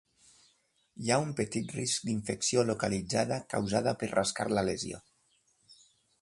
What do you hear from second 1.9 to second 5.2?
d'infecció localitzada causada per rascar la lesió.